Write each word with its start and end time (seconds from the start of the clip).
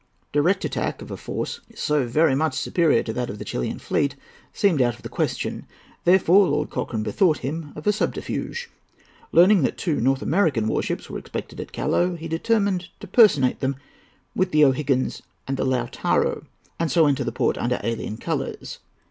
Direct 0.31 0.65
attack 0.65 1.03
of 1.03 1.11
a 1.11 1.15
force 1.15 1.59
so 1.75 2.07
very 2.07 2.33
much 2.33 2.55
superior 2.55 3.03
to 3.03 3.13
that 3.13 3.29
of 3.29 3.37
the 3.37 3.45
Chilian 3.45 3.77
fleet 3.77 4.15
seemed 4.51 4.81
out 4.81 4.95
of 4.95 5.03
the 5.03 5.09
question. 5.09 5.67
Therefore 6.05 6.47
Lord 6.47 6.71
Cochrane 6.71 7.03
bethought 7.03 7.37
him 7.45 7.71
of 7.75 7.85
a 7.85 7.93
subterfuge. 7.93 8.67
Learning 9.31 9.61
that 9.61 9.77
two 9.77 10.01
North 10.01 10.23
American 10.23 10.67
war 10.67 10.81
ships 10.81 11.07
were 11.07 11.19
expected 11.19 11.59
at 11.61 11.71
Callao, 11.71 12.15
he 12.15 12.27
determined 12.27 12.87
to 12.99 13.05
personate 13.05 13.59
them 13.59 13.75
with 14.35 14.49
the 14.51 14.65
O'Higgins 14.65 15.21
and 15.47 15.59
Lautaro, 15.59 16.45
and 16.79 16.89
so 16.91 17.05
enter 17.05 17.23
the 17.23 17.31
port 17.31 17.55
under 17.59 17.79
alien 17.83 18.17
colours. 18.17 18.79